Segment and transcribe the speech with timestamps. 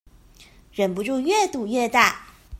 [0.71, 2.25] 忍不住越賭越大